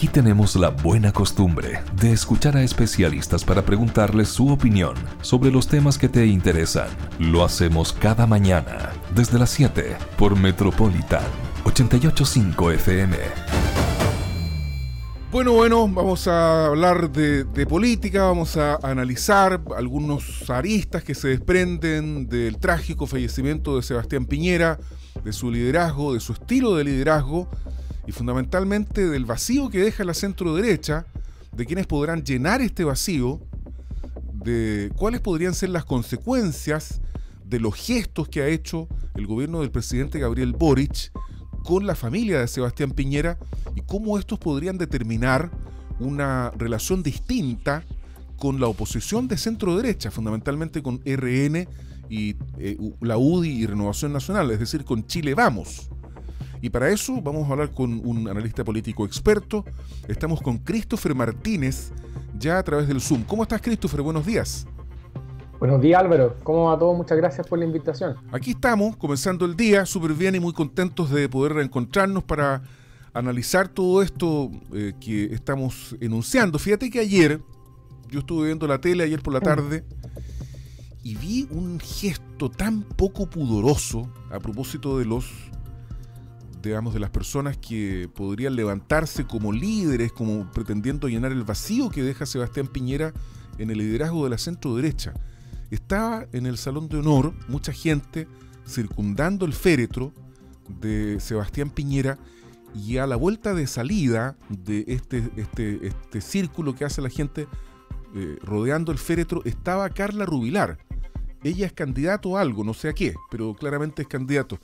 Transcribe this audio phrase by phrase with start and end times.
[0.00, 5.68] Aquí tenemos la buena costumbre de escuchar a especialistas para preguntarles su opinión sobre los
[5.68, 6.88] temas que te interesan.
[7.18, 11.22] Lo hacemos cada mañana desde las 7 por Metropolitan
[11.64, 13.16] 885 FM.
[15.30, 21.28] Bueno, bueno, vamos a hablar de, de, política, vamos a analizar algunos aristas que se
[21.28, 24.78] desprenden del trágico fallecimiento de Sebastián Piñera,
[25.22, 27.50] de su liderazgo, de su estilo de liderazgo
[28.10, 31.06] y fundamentalmente del vacío que deja la centro derecha,
[31.52, 33.40] de quienes podrán llenar este vacío,
[34.32, 37.00] de cuáles podrían ser las consecuencias
[37.44, 41.12] de los gestos que ha hecho el gobierno del presidente Gabriel Boric
[41.62, 43.38] con la familia de Sebastián Piñera
[43.76, 45.48] y cómo estos podrían determinar
[46.00, 47.84] una relación distinta
[48.38, 51.68] con la oposición de centro derecha, fundamentalmente con RN
[52.08, 55.90] y eh, la UDI y Renovación Nacional, es decir, con Chile Vamos.
[56.62, 59.64] Y para eso vamos a hablar con un analista político experto.
[60.08, 61.92] Estamos con Christopher Martínez,
[62.38, 63.22] ya a través del Zoom.
[63.24, 64.02] ¿Cómo estás, Christopher?
[64.02, 64.66] Buenos días.
[65.58, 66.36] Buenos días, Álvaro.
[66.42, 66.94] ¿Cómo va todo?
[66.94, 68.16] Muchas gracias por la invitación.
[68.32, 72.62] Aquí estamos, comenzando el día, súper bien y muy contentos de poder reencontrarnos para
[73.12, 76.58] analizar todo esto eh, que estamos enunciando.
[76.58, 77.40] Fíjate que ayer,
[78.08, 79.84] yo estuve viendo la tele ayer por la tarde
[81.02, 85.30] y vi un gesto tan poco pudoroso a propósito de los
[86.62, 92.02] digamos, de las personas que podrían levantarse como líderes, como pretendiendo llenar el vacío que
[92.02, 93.12] deja Sebastián Piñera
[93.58, 95.12] en el liderazgo de la centro derecha.
[95.70, 98.26] Estaba en el salón de honor mucha gente
[98.66, 100.12] circundando el féretro
[100.80, 102.18] de Sebastián Piñera
[102.74, 107.48] y a la vuelta de salida de este, este, este círculo que hace la gente
[108.14, 110.78] eh, rodeando el féretro estaba Carla Rubilar.
[111.42, 114.58] Ella es candidato a algo, no sé a qué, pero claramente es candidato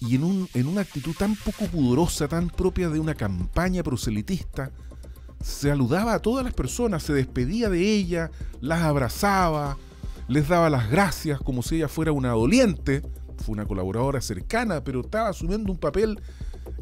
[0.00, 4.70] y en, un, en una actitud tan poco pudorosa, tan propia de una campaña proselitista,
[5.42, 9.76] saludaba a todas las personas, se despedía de ella, las abrazaba,
[10.28, 13.02] les daba las gracias como si ella fuera una doliente,
[13.38, 16.20] fue una colaboradora cercana, pero estaba asumiendo un papel,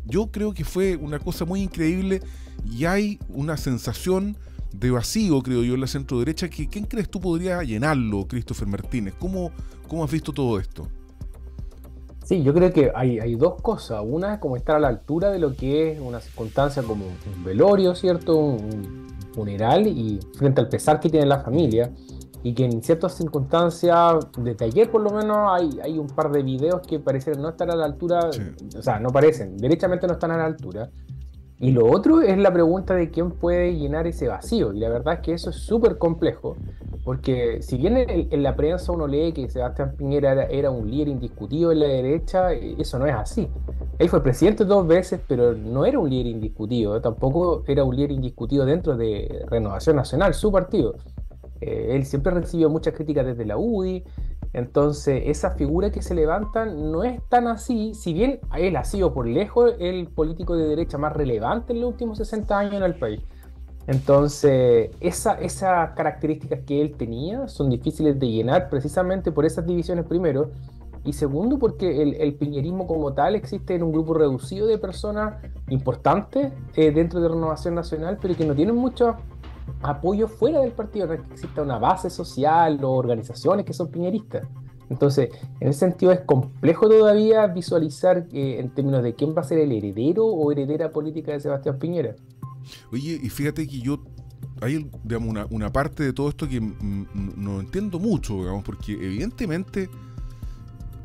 [0.05, 2.21] yo creo que fue una cosa muy increíble
[2.65, 4.37] y hay una sensación
[4.73, 8.69] de vacío, creo yo, en la centro derecha, que ¿quién crees tú podría llenarlo, Christopher
[8.69, 9.15] Martínez?
[9.19, 9.51] ¿Cómo,
[9.89, 10.89] cómo has visto todo esto?
[12.29, 14.03] Sí, yo creo que hay, hay, dos cosas.
[14.05, 17.43] Una es como estar a la altura de lo que es una circunstancia como un
[17.43, 18.37] velorio, ¿cierto?
[18.37, 21.91] Un, funeral y frente al pesar que tiene la familia.
[22.43, 26.43] Y que en ciertas circunstancias, desde ayer por lo menos, hay, hay un par de
[26.43, 28.29] videos que parecen no estar a la altura,
[28.77, 30.91] o sea, no parecen, derechamente no están a la altura.
[31.61, 34.73] Y lo otro es la pregunta de quién puede llenar ese vacío.
[34.73, 36.57] Y la verdad es que eso es súper complejo,
[37.05, 41.73] porque si bien en, la prensa uno lee que Sebastián Piñera era, un líder indiscutido
[41.73, 43.49] en la derecha, eso no es así.
[43.99, 47.01] Él fue presidente dos veces, pero no era un líder indiscutido.
[47.01, 50.95] Tampoco era un líder indiscutido dentro de Renovación Nacional, su partido.
[51.61, 54.05] Eh, él siempre recibió muchas críticas desde la UDI,
[54.53, 59.13] entonces, esa figura que se levantan no es tan así, si bien él ha sido
[59.13, 62.95] por lejos el político de derecha más relevante en los últimos 60 años en el
[62.95, 63.21] país.
[63.87, 70.05] Entonces, esa, esas características que él tenía son difíciles de llenar precisamente por esas divisiones
[70.05, 70.51] primero,
[71.05, 75.37] y segundo porque el, piñerismo como tal existe en un grupo reducido de personas
[75.71, 79.17] importantes eh, dentro de Renovación Nacional, pero que no tienen mucho
[79.83, 83.89] apoyo fuera del partido, no es que exista una base social o organizaciones que son
[83.89, 84.47] piñeristas.
[84.91, 85.31] Entonces,
[85.61, 89.59] en ese sentido es complejo todavía visualizar eh, en términos de quién va a ser
[89.59, 92.15] el heredero o heredera política de Sebastián Piñera.
[92.91, 94.01] Oye, y fíjate que yo
[94.61, 99.89] hay digamos, una, parte de todo esto que no entiendo mucho, digamos, porque evidentemente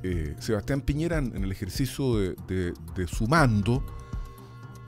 [0.02, 2.74] eh, Sebastián Piñera en, el ejercicio de,
[3.08, 3.84] su mando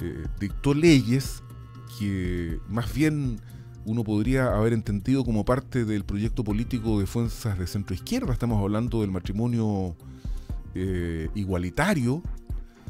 [0.02, 1.44] eh, dictó leyes
[2.00, 3.40] que más bien
[3.86, 8.34] uno podría haber entendido como parte del proyecto político de fuerzas de centro izquierda.
[8.34, 9.96] Estamos hablando del matrimonio
[10.74, 12.24] eh, igualitario,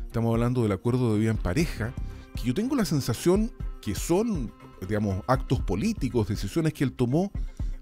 [0.05, 1.93] estamos hablando del acuerdo de vida en pareja,
[2.35, 3.51] que yo tengo la sensación
[3.81, 4.51] que son,
[4.87, 7.31] digamos, actos políticos, decisiones que él tomó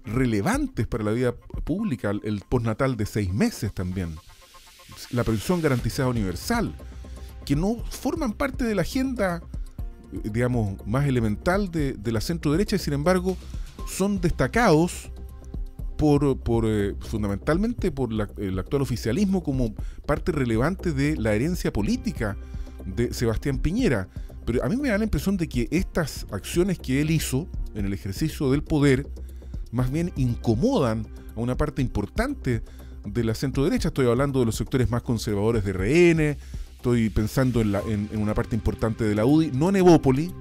[0.04, 1.34] relevantes para la vida
[1.64, 4.14] pública, el postnatal de seis meses también,
[5.10, 6.74] la pensión garantizada universal,
[7.46, 9.42] que no forman parte de la agenda
[10.24, 13.36] digamos, más elemental de, la centro derecha y sin embargo
[13.88, 15.10] son destacados
[15.96, 19.74] por, por eh, fundamentalmente por el actual oficialismo como
[20.06, 22.36] parte relevante de la herencia política
[22.84, 24.08] de Sebastián Piñera.
[24.44, 27.86] Pero a mí me da la impresión de que estas acciones que él hizo en
[27.86, 29.06] el ejercicio del poder
[29.72, 32.62] más bien incomodan a una parte importante
[33.04, 33.88] de la centro derecha.
[33.88, 36.38] Estoy hablando de los sectores más conservadores de RN,
[36.84, 40.34] estoy pensando en, una parte importante de la UDI, no en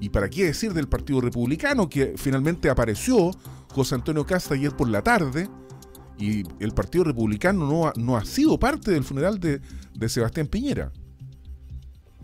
[0.00, 3.32] y para qué decir del Partido Republicano, que finalmente apareció
[3.72, 5.48] José Antonio Casta ayer por la tarde,
[6.16, 10.92] y el Partido Republicano no ha, no ha sido parte del funeral de Sebastián Piñera.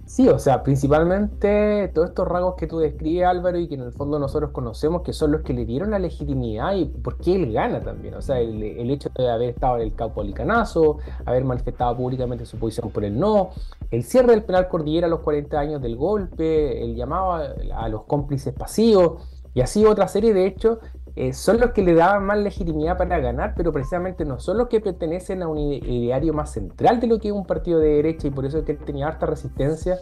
[0.06, 3.93] Sí, o sea, principalmente todos estos rasgos que tú describes, Álvaro, y que en el
[3.93, 7.53] fondo nosotros conocemos, que son los que le dieron la legitimidad y por qué él
[7.53, 8.14] gana también.
[8.14, 12.56] O sea, el, hecho de haber estado en el campo Licanazo, haber manifestado públicamente su
[12.56, 13.50] posición por el no,
[13.91, 17.32] el cierre del penal Cordillera a los 40 años del golpe, el llamado
[17.75, 19.23] a los cómplices pasivos,
[19.55, 20.79] y así otra serie de hechos
[21.16, 24.68] eh, son los que le daban más legitimidad para ganar, pero precisamente no son los
[24.68, 28.28] que pertenecen a un ideario más central de lo que es un partido de derecha
[28.28, 29.98] y por eso es que tenía harta resistencia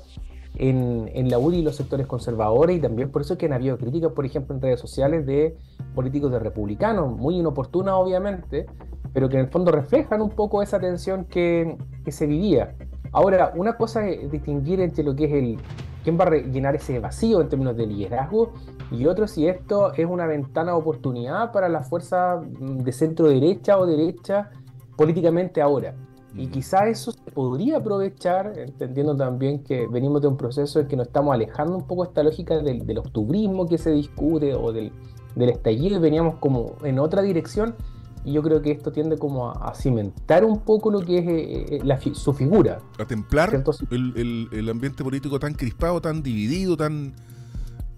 [0.57, 3.53] en, en, la UDI y los sectores conservadores y también por eso es que han
[3.53, 5.57] habido críticas, por ejemplo, en redes sociales de
[5.95, 8.67] políticos de republicanos, muy inoportunas obviamente,
[9.13, 12.75] pero que en el fondo reflejan un poco esa tensión que, que se vivía.
[13.13, 15.59] Ahora, una cosa es distinguir entre lo que es el
[16.05, 18.53] quién va a rellenar ese vacío en términos de liderazgo
[18.93, 23.29] y otro si esto es una ventana de oportunidad para las fuerzas mm, de centro
[23.29, 24.51] derecha o derecha
[24.97, 25.95] políticamente ahora.
[26.37, 30.97] Y quizá eso se podría aprovechar, entendiendo también que venimos de un proceso en que
[30.97, 34.73] nos estamos alejando un poco de esta lógica del, del octubrismo que se discute o
[34.73, 34.93] del,
[35.37, 37.77] del estallido y veníamos como en otra dirección
[38.25, 41.81] y yo creo que esto tiende como a, cimentar un poco lo que es eh,
[41.83, 42.81] eh, su figura.
[42.99, 47.15] A templar el, ambiente político tan crispado, tan dividido, tan,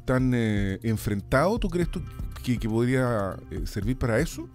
[0.05, 1.59] tan eh, enfrentado.
[1.59, 1.89] ¿Tú crees
[2.43, 4.49] que, podría servir para eso?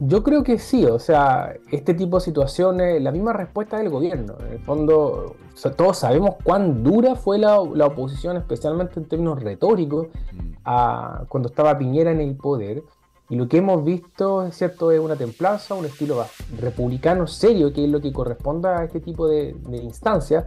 [0.00, 4.34] Yo creo que sí, o sea, este tipo de situaciones, la misma respuesta del gobierno.
[4.40, 5.36] En el fondo,
[5.76, 11.26] todos sabemos cuán dura fue la, oposición, especialmente en términos retóricos, mm.
[11.28, 12.82] cuando estaba Piñera en el poder.
[13.30, 16.24] Y lo que hemos visto, es cierto, es una templanza, un estilo
[16.60, 20.44] republicano serio, que es lo que corresponde a este tipo de, instancias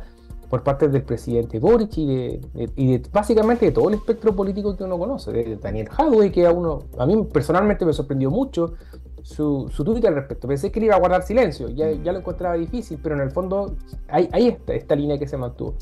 [0.47, 4.97] por parte del presidente Boric y, de, básicamente de todo el espectro político que uno
[4.97, 8.75] conoce, de Daniel Hadwe, que a uno, a mí personalmente me sorprendió mucho
[9.23, 10.47] su, su al respecto.
[10.47, 13.31] Pensé que él iba a guardar silencio, ya, ya lo encontraba difícil, pero en el
[13.31, 13.75] fondo
[14.07, 15.75] hay, está esta línea que se mantuvo.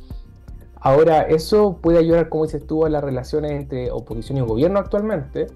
[0.80, 5.48] Ahora, eso puede ayudar, como dices tú, a las relaciones entre oposición y gobierno actualmente,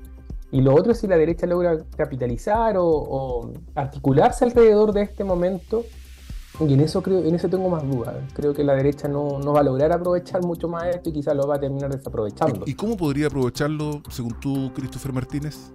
[0.51, 5.85] y lo otro es si la derecha logra capitalizar o, articularse alrededor de este momento.
[6.59, 8.15] Y en eso creo, en eso tengo más dudas.
[8.33, 11.35] Creo que la derecha no, no va a lograr aprovechar mucho más esto y quizás
[11.35, 12.63] lo va a terminar desaprovechando.
[12.65, 15.71] ¿Y cómo podría aprovecharlo, según tú, Christopher Martínez?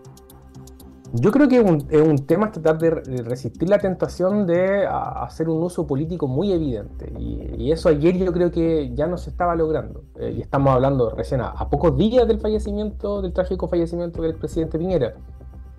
[1.17, 2.91] Yo creo que es un, es un, tema tratar de
[3.23, 7.13] resistir la tentación de hacer un uso político muy evidente.
[7.21, 10.03] Y, eso ayer yo creo que ya no se estaba logrando.
[10.19, 14.77] Eh, y estamos hablando recién a, pocos días del fallecimiento, del trágico fallecimiento del presidente
[14.77, 15.15] Piñera.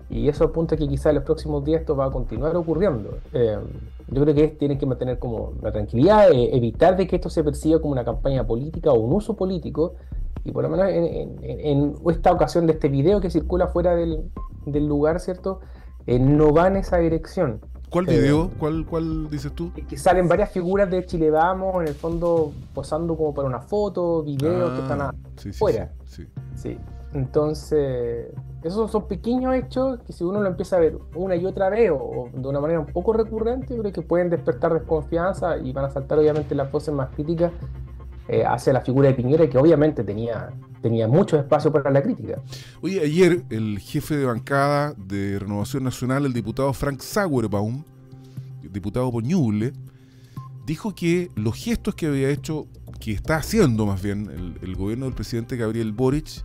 [0.08, 3.18] Y eso apunta a que quizás en los próximos días esto va a continuar ocurriendo.
[3.34, 3.58] Eh,
[4.08, 7.44] yo creo que tienen que mantener como la tranquilidad, eh, evitar de que esto se
[7.44, 9.96] perciba como una campaña política o un uso político.
[10.46, 14.30] Y por lo menos en, en esta ocasión de este video que circula fuera del,
[14.64, 15.60] del lugar, ¿cierto?
[16.06, 17.60] Eh, no va en esa dirección.
[17.90, 18.50] ¿Cuál eh, video?
[18.58, 19.72] ¿Cuál, ¿Cuál dices tú?
[19.88, 24.22] Que salen varias figuras de Chile Vamos, en el fondo posando como para una foto,
[24.22, 25.90] videos que están afuera.
[25.92, 26.78] Ah, sí, sí,
[27.12, 28.28] Entonces,
[28.62, 31.90] esos son pequeños hechos que si uno lo empieza a ver una y otra vez
[31.92, 35.90] o, de una manera un poco recurrente, creo que pueden despertar desconfianza y van a
[35.90, 37.50] saltar obviamente las voces más críticas
[38.28, 40.50] eh, hacia la figura de Piñera, que obviamente tenía
[40.86, 42.40] tenía mucho espacio para la crítica.
[42.80, 47.82] Oye, ayer el jefe de bancada de Renovación Nacional, el diputado Frank Sauerbaum,
[48.70, 49.72] diputado por Ñuble,
[50.64, 52.66] dijo que los gestos que había hecho,
[53.00, 56.44] que está haciendo más bien el, gobierno del presidente Gabriel Boric,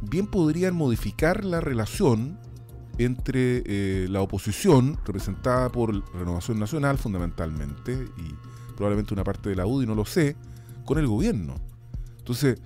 [0.00, 2.38] bien podrían modificar la relación
[2.98, 9.66] entre eh, la oposición, representada por Renovación Nacional fundamentalmente, y probablemente una parte de la
[9.66, 10.36] UDI, no lo sé,
[10.88, 11.54] con el gobierno.
[12.16, 12.58] Entonces,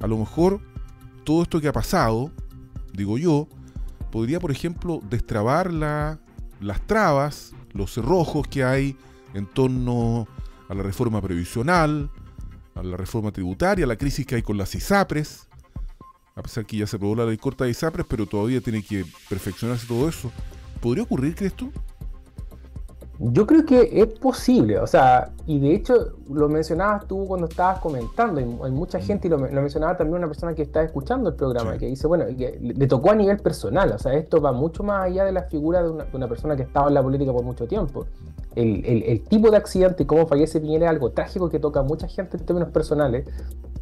[0.00, 0.60] a lo mejor
[1.22, 2.32] todo esto que ha pasado,
[2.92, 3.46] digo yo,
[4.10, 6.18] podría, por ejemplo, destrabar las
[6.88, 8.96] trabas, los cerrojos que hay
[9.34, 10.26] en torno
[10.68, 12.10] a la reforma previsional,
[12.74, 15.46] a la reforma tributaria, a la crisis que hay con las ISAPRES,
[16.34, 19.04] a pesar que ya se aprobó la ley corta de ISAPRES, pero todavía tiene que
[19.28, 20.32] perfeccionarse todo eso.
[20.80, 21.70] ¿Podría ocurrir, crees tú?
[23.22, 27.78] Yo creo que es posible, o sea, y de hecho lo mencionabas tú cuando estabas
[27.78, 29.02] comentando, hay, mucha mm.
[29.02, 32.24] gente, y lo, mencionaba también una persona que está escuchando el programa, que dice, bueno,
[32.34, 35.42] que le tocó a nivel personal, o sea, esto va mucho más allá de la
[35.42, 38.06] figura de una, persona que estaba en la política por mucho tiempo.
[38.54, 42.08] El, tipo de accidente y cómo fallece Piñera es algo trágico que toca a mucha
[42.08, 43.26] gente en términos personales,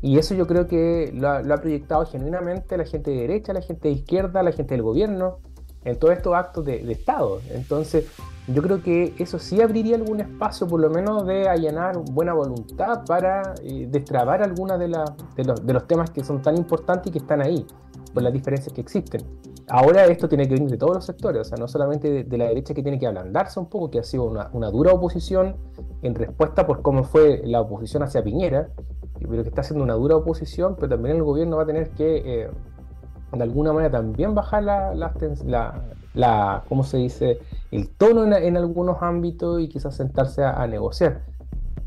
[0.02, 3.52] y eso yo creo que lo ha, lo ha proyectado genuinamente la gente de derecha,
[3.52, 5.38] la gente de izquierda, la gente del gobierno,
[5.85, 7.40] en todos estos actos de, Estado.
[7.50, 8.06] Entonces,
[8.47, 13.04] yo creo que eso sí abriría algún espacio, por lo menos, de allanar buena voluntad
[13.06, 17.12] para eh, destrabar algunos de, de, los, de los temas que son tan importantes y
[17.12, 17.66] que están ahí,
[18.12, 19.23] por las diferencias que existen.
[19.70, 22.47] Ahora esto tiene que venir de todos los sectores, o sea, no solamente de, la
[22.47, 25.56] derecha que tiene que ablandarse un poco, que ha sido una, dura oposición
[26.02, 28.70] en respuesta por cómo fue la oposición hacia Piñera,
[29.18, 32.23] pero que está haciendo una dura oposición, pero también el gobierno va a tener que,
[32.25, 32.50] eh,
[33.32, 35.82] de alguna manera, también bajar la, la,
[36.14, 37.38] la, ¿cómo se dice?,
[37.70, 41.23] el tono en, algunos ámbitos y quizás sentarse a negociar.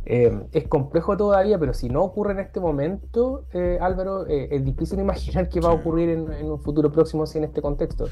[0.04, 4.66] Eh, es complejo todavía, pero si no ocurre en este momento, eh, Álvaro, eh, es
[4.66, 8.10] difícil imaginar qué va a ocurrir en, un futuro próximo si en este contexto.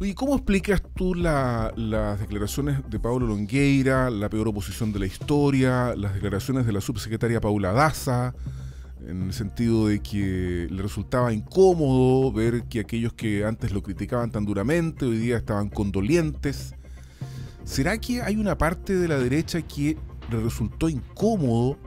[0.00, 5.96] ¿Y ¿cómo explicas tú las declaraciones de Pablo Longueira, la peor oposición de la historia,
[5.96, 8.34] las declaraciones de la subsecretaria Paula Daza,
[9.06, 14.30] en el sentido de que le resultaba incómodo ver que aquellos que antes lo criticaban
[14.30, 16.74] tan duramente hoy día estaban condolientes?
[17.64, 19.96] ¿Será que hay una parte de la derecha que
[20.30, 21.78] le resultó incómodo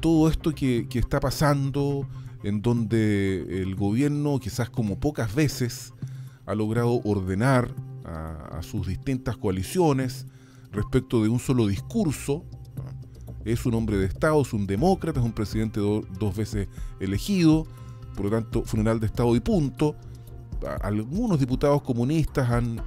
[0.00, 2.06] todo esto que, está pasando,
[2.42, 5.92] en donde el gobierno, quizás como pocas veces,
[6.46, 7.74] ha logrado ordenar
[8.04, 10.26] a, sus distintas coaliciones
[10.72, 12.44] respecto de un solo discurso.
[13.44, 16.68] Es un hombre de Estado, es un demócrata, es un presidente dos veces
[17.00, 17.66] elegido,
[18.14, 19.94] por lo tanto, funeral de Estado y punto.
[20.82, 22.82] Algunos diputados comunistas han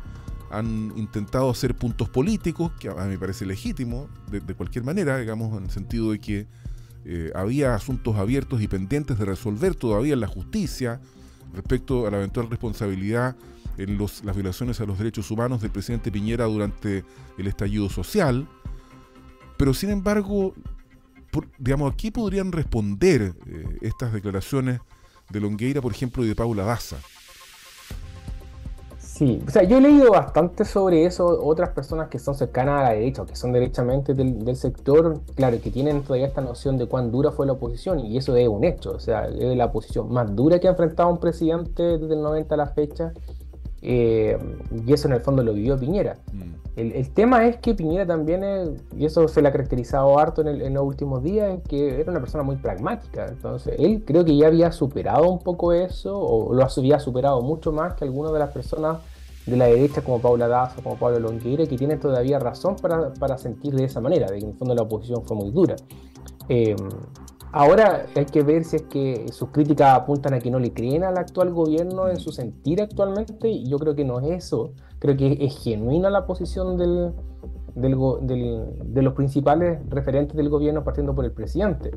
[0.51, 5.57] han intentado hacer puntos políticos, que a mí me parece legítimo, de, cualquier manera, digamos,
[5.57, 6.47] en el sentido de que
[7.05, 10.99] eh, había asuntos abiertos y pendientes de resolver todavía en la justicia
[11.53, 13.35] respecto a la eventual responsabilidad
[13.77, 17.05] en los, las violaciones a los derechos humanos del presidente Piñera durante
[17.37, 18.47] el estallido social.
[19.61, 20.55] Pero sin embargo,
[21.59, 24.79] digamos, ¿a qué podrían responder eh, estas declaraciones
[25.29, 26.95] de Longueira, por ejemplo, y de Paula Daza?
[28.97, 32.83] Sí, o sea, yo he leído bastante sobre eso, otras personas que son cercanas a
[32.85, 36.87] la derecha o que son derechamente del, sector, claro, que tienen todavía esta noción de
[36.87, 40.11] cuán dura fue la oposición y eso es un hecho, o sea, es la oposición
[40.11, 43.13] más dura que ha enfrentado un presidente desde el 90 a la fecha
[43.81, 44.37] eh,
[44.85, 46.17] y eso en el fondo lo vivió Piñera.
[46.31, 46.61] Mm.
[46.75, 48.43] El, tema es que Piñera también,
[48.97, 52.21] y eso se le ha caracterizado harto en, los últimos días, es que era una
[52.21, 53.25] persona muy pragmática.
[53.27, 57.71] Entonces, él creo que ya había superado un poco eso, o lo había superado mucho
[57.71, 58.99] más que algunas de las personas
[59.45, 63.37] de la derecha como Paula Daza, como Pablo Longueira, que tienen todavía razón para, para,
[63.37, 65.75] sentir de esa manera, de que en el fondo la oposición fue muy dura.
[66.47, 66.75] Eh,
[67.53, 71.03] Ahora hay que ver si es que sus críticas apuntan a que no le creen
[71.03, 73.49] al actual gobierno en su sentir actualmente.
[73.49, 74.73] Y yo creo que no es eso.
[74.99, 77.13] Creo que es genuina la posición del,
[77.75, 81.91] de los principales referentes del gobierno partiendo por el presidente.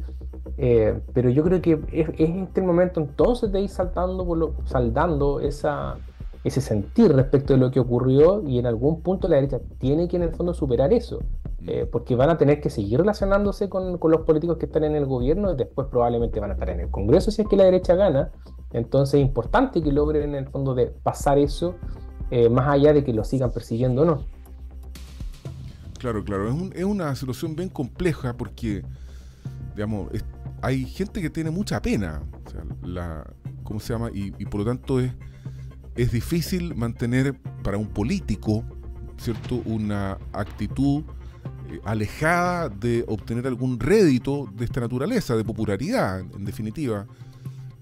[0.56, 4.54] Eh, pero yo creo que es, este el momento entonces de ir saltando por lo,
[4.64, 5.96] saldando esa,
[6.44, 10.16] ese sentir respecto de lo que ocurrió y en algún punto la derecha tiene que
[10.16, 11.20] en el fondo superar eso.
[11.66, 15.06] Eh, porque van a tener que seguir relacionándose con, los políticos que están en el
[15.06, 17.94] gobierno y después probablemente van a estar en el Congreso si es que la derecha
[17.94, 18.33] gana.
[18.73, 21.76] Entonces es importante que logren en el fondo de pasar eso
[22.30, 24.26] eh, más allá de que lo sigan persiguiendo o no.
[25.99, 28.83] Claro, claro, es, una situación bien compleja porque,
[29.75, 30.11] digamos,
[30.61, 32.23] hay gente que tiene mucha pena,
[32.83, 33.25] la,
[33.62, 34.11] ¿cómo se llama?
[34.12, 35.12] Y, y por lo tanto es,
[35.97, 38.64] es difícil mantener para un político,
[39.16, 39.62] ¿cierto?
[39.64, 41.04] Una actitud
[41.85, 47.06] alejada de obtener algún rédito de esta naturaleza, de popularidad, en definitiva,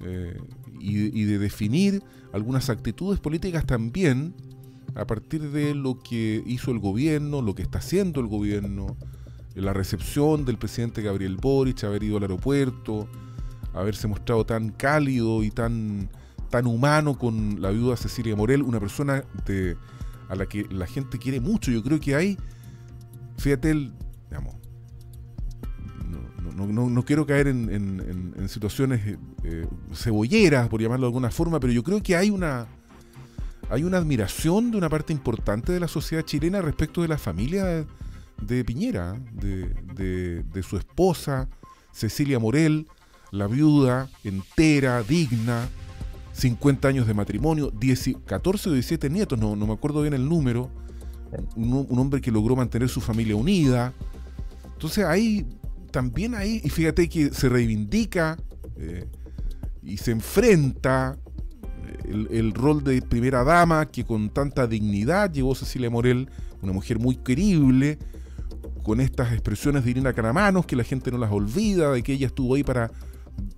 [0.01, 0.37] eh,
[0.81, 4.35] y, de definir algunas actitudes políticas también
[4.97, 8.97] a partir de lo que hizo el gobierno, lo que está haciendo el gobierno,
[9.55, 13.07] la recepción del presidente Gabriel Boric, haber ido al aeropuerto,
[13.75, 16.11] haberse mostrado tan cálido y tan,
[16.51, 19.25] tan humano con la viuda Cecilia Morel, una persona
[20.29, 21.71] a la que la gente quiere mucho.
[21.71, 22.39] Yo creo que hay
[23.37, 23.93] fíjate,
[24.29, 24.57] digamos,
[26.55, 29.01] no, quiero caer en, situaciones
[29.45, 32.67] eh, cebolleras, por llamarlo de alguna forma, pero yo creo que hay una,
[33.71, 37.87] hay una admiración de una parte importante de la sociedad chilena respecto de la familia
[38.41, 41.49] de, Piñera, de, de, su esposa,
[41.93, 42.89] Cecilia Morel,
[43.31, 45.69] la viuda, entera, digna,
[46.33, 47.73] 50 años de matrimonio,
[48.27, 50.71] 14 o 17 nietos, no, no me acuerdo bien el número,
[51.57, 53.93] un, hombre que logró mantener su familia unida.
[54.73, 55.47] Entonces ahí,
[55.91, 58.37] también ahí, y fíjate que se reivindica
[58.77, 59.07] eh,
[59.83, 61.17] y se enfrenta
[62.05, 66.29] eh, el, rol de primera dama que con tanta dignidad llevó Cecilia Morel,
[66.63, 67.99] una mujer muy querible,
[68.83, 72.27] con estas expresiones de Irina Caramanos, que la gente no las olvida, de que ella
[72.27, 72.91] estuvo ahí para,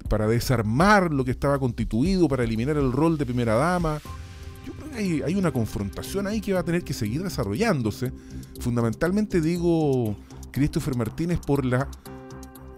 [0.08, 4.00] para desarmar lo que estaba constituido, para eliminar el rol de primera dama.
[4.64, 8.12] Yo creo que hay, una confrontación ahí que va a tener que seguir desarrollándose.
[8.60, 10.16] Fundamentalmente digo
[10.50, 11.88] Christopher Martínez por la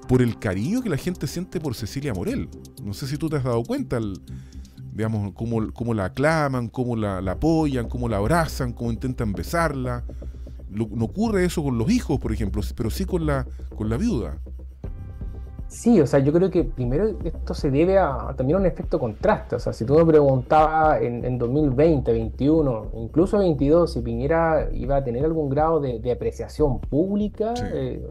[0.09, 2.49] por el cariño que la gente siente por Cecilia Morel.
[2.85, 3.99] No sé si tú te has dado cuenta,
[4.93, 10.05] digamos, cómo, cómo, la aclaman, cómo la, apoyan, cómo la abrazan, cómo intentan besarla.
[10.71, 14.38] no ocurre eso con los hijos, por ejemplo, pero sí con la, con la viuda.
[15.68, 19.00] Sí, o sea, yo creo que primero esto se debe a, también a un efecto
[19.00, 19.56] contraste.
[19.56, 24.96] O sea, si tú me preguntabas en, en 2020, 21, incluso 22, si Piñera iba
[24.96, 28.06] a tener algún grado de, apreciación pública, eh,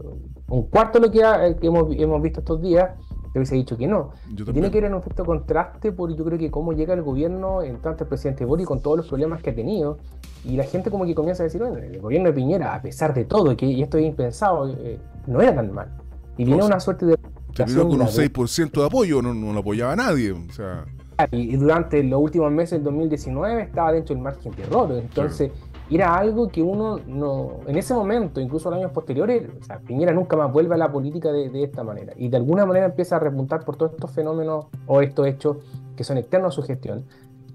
[0.48, 2.90] un cuarto de lo que, eh, hemos, hemos, visto estos días,
[3.32, 4.10] te hubiese dicho que no.
[4.52, 7.62] Tiene que ver en un efecto contraste porque yo creo que cómo llega el gobierno,
[7.62, 9.96] en tanto el presidente Boris, con todos los problemas que ha tenido,
[10.44, 13.14] y la gente como que comienza a decir, bueno, el gobierno de Piñera, a pesar
[13.14, 15.88] de todo, que, y esto es impensado, eh, no era tan mal.
[16.36, 17.16] Y viene una suerte de
[17.56, 20.32] Terminó con un 6% de apoyo, no, no lo apoyaba nadie.
[20.32, 20.84] O sea.
[21.32, 24.92] Y, durante los últimos meses del 2019 estaba dentro del margen de error.
[24.92, 25.50] Entonces,
[25.90, 27.60] era algo que uno no.
[27.66, 30.92] En ese momento, incluso en años posteriores, o sea, Piñera nunca más vuelve a la
[30.92, 32.12] política de, de, esta manera.
[32.16, 35.58] Y de alguna manera empieza a repuntar por todos estos fenómenos o estos hechos
[35.96, 37.04] que son externos a su gestión.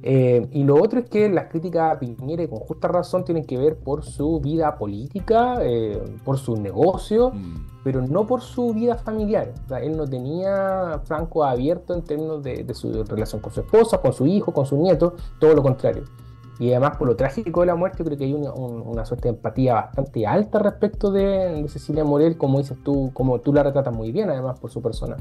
[0.04, 3.58] Eh, y lo otro es que las críticas a Piñera, con justa razón, tienen que
[3.58, 7.82] ver por su vida política, eh, por su negocio, mm.
[7.84, 9.54] pero no por su vida familiar.
[9.66, 13.62] O sea, él no tenía franco abierto en términos de, de, su relación con su
[13.62, 16.04] esposa, con su hijo, con su nieto, todo lo contrario.
[16.62, 19.74] Y además, por lo trágico de la muerte, creo que hay una, suerte de empatía
[19.74, 24.30] bastante alta respecto de, Cecilia Morel, como dices tú, como tú la retratas muy bien,
[24.30, 25.18] además, por su persona.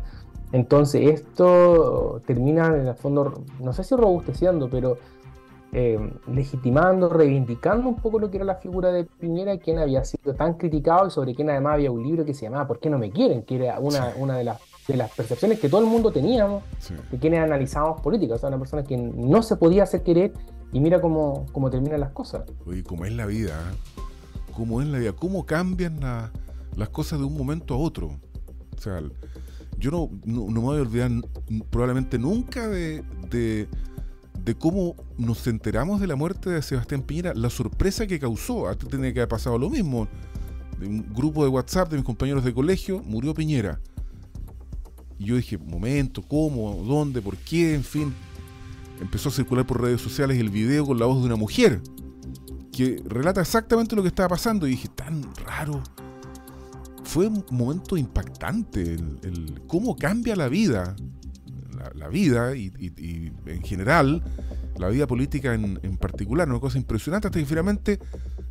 [0.53, 4.99] Entonces, esto termina en el fondo, no sé si robusteciendo, pero
[5.73, 5.99] eh,
[6.31, 10.59] legitimando, reivindicando un poco lo que era la figura de Piñera, quien había sido tan
[10.59, 13.13] criticado y sobre quien además había un libro que se llamaba ¿Por qué no me
[13.13, 13.45] quieren?
[13.45, 16.65] que era una, una de, las, de las percepciones que todo el mundo teníamos
[17.11, 20.35] de quienes analizábamos política, o sea, una persona que no se podía hacer querer
[20.73, 22.43] y mira cómo, cómo terminan las cosas.
[22.67, 24.03] Oye, cómo es la vida, ¿eh?
[24.55, 26.01] cómo es la vida, cómo cambian
[26.77, 28.19] las cosas de un momento a otro.
[28.77, 29.03] O sea,
[29.79, 31.11] yo no, no, me voy a olvidar
[31.71, 33.67] probablemente nunca de, de,
[34.59, 38.69] cómo nos enteramos de la muerte de Sebastián Piñera, la sorpresa que causó.
[38.69, 40.09] A ti tenía que haber pasado lo mismo.
[40.81, 43.81] Un grupo de WhatsApp de mis compañeros de colegio, murió Piñera.
[45.19, 46.75] Y yo dije, momento, ¿cómo?
[46.85, 47.21] ¿Dónde?
[47.21, 47.75] ¿Por qué?
[47.75, 48.15] En fin,
[49.01, 51.81] empezó a circular por redes sociales el video con la voz de una mujer
[52.73, 54.67] que relata exactamente lo que estaba pasando.
[54.67, 55.83] Y dije, tan raro.
[57.05, 60.95] Fue un momento impactante el, cómo cambia la vida,
[61.95, 62.73] la, vida y,
[63.47, 64.23] en general,
[64.79, 67.99] la vida política en, particular, una cosa impresionante hasta que finalmente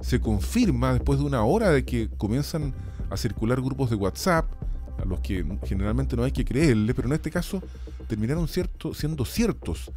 [0.02, 2.74] se confirma después de una hora de que comienzan
[3.10, 4.52] a circular grupos de WhatsApp,
[5.02, 7.64] a los que generalmente no hay que creerle, pero en este caso
[8.08, 9.90] terminaron cierto, siendo ciertos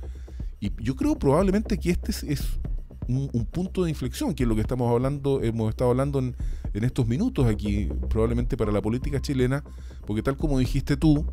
[0.63, 2.61] y yo creo probablemente que este es,
[3.09, 6.37] un, punto de inflexión, que es lo que estamos hablando, hemos estado hablando en,
[6.73, 9.65] estos minutos aquí, probablemente para la política chilena,
[10.07, 11.27] porque tal como dijiste tú,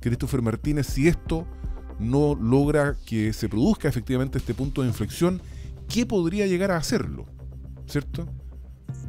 [0.00, 1.48] Christopher Martínez, si esto
[1.98, 5.42] no logra que se produzca efectivamente este punto de inflexión,
[5.88, 7.26] ¿qué podría llegar a hacerlo?
[7.88, 8.28] ¿Cierto?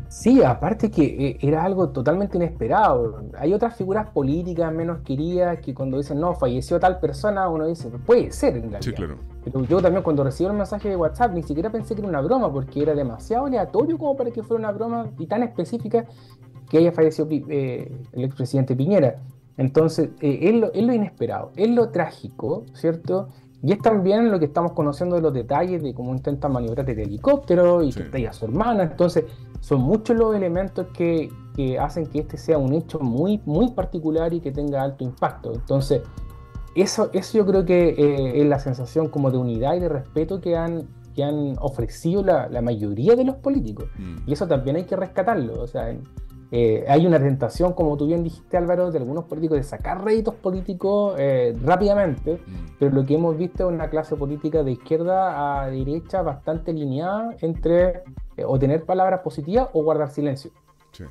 [0.10, 3.24] Sí, aparte que eh, era algo totalmente inesperado.
[3.38, 7.90] Hay otras figuras políticas menos queridas que cuando dicen, no, falleció tal persona, uno dice,
[8.06, 8.82] puede ser en realidad.
[8.82, 9.18] Sí, claro.
[9.44, 12.22] Pero yo también cuando recibí el mensaje de WhatsApp ni siquiera pensé que era una
[12.22, 16.06] broma, porque era demasiado aleatorio como para que fuera una broma y tan específica
[16.70, 19.22] que haya fallecido eh, el expresidente Piñera.
[19.58, 23.30] Entonces, eh, es, lo, es lo inesperado, es lo trágico, ¿cierto?
[23.64, 27.00] Y es también lo que estamos conociendo de los detalles de cómo intentan maniobrar el
[27.00, 28.84] helicóptero y que está a su hermana.
[28.84, 29.26] Entonces,
[29.62, 34.34] son muchos los elementos que, que, hacen que este sea un hecho muy, muy particular
[34.34, 35.54] y que tenga alto impacto.
[35.54, 36.02] Entonces,
[36.76, 40.40] eso, eso yo creo que eh, es la sensación como de unidad y de respeto
[40.40, 43.86] que han, que han ofrecido la, la mayoría de los políticos.
[43.98, 44.30] Mm.
[44.30, 45.60] Y eso también hay que rescatarlo.
[45.62, 45.98] O sea,
[46.52, 50.34] eh, hay una tentación, como tú bien dijiste Álvaro, de algunos políticos de sacar réditos
[50.36, 52.76] políticos eh, rápidamente, mm.
[52.80, 57.36] pero lo que hemos visto es una clase política de izquierda a derecha bastante lineada
[57.42, 58.04] entre
[58.38, 60.52] eh, o tener palabras positivas o guardar silencio.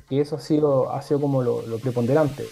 [0.09, 2.43] Y eso ha sido, ha sido como lo, preponderante.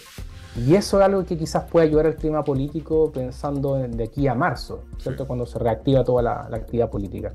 [0.55, 4.35] Y eso es algo que quizás puede ayudar al clima político pensando de aquí a
[4.35, 5.27] marzo, ¿cierto?
[5.27, 7.33] Cuando se reactiva toda la actividad política.